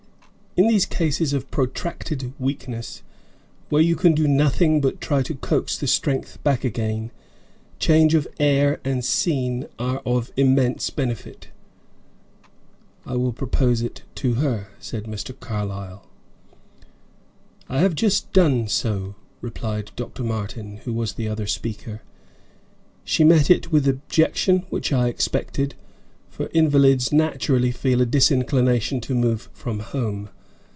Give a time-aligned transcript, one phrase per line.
[0.57, 3.03] In these cases of protracted weakness,
[3.69, 7.09] where you can do nothing but try to coax the strength back again,
[7.79, 11.47] change of air and scene are of immense benefit."
[13.05, 15.33] "I will propose it to her," said Mr.
[15.39, 16.05] Carlyle.
[17.69, 20.21] "I have just done so," replied Dr.
[20.21, 22.01] Martin, who was the other speaker.
[23.05, 25.75] "She met it with objection, which I expected,
[26.29, 30.27] for invalids naturally feel a disinclination to move from home.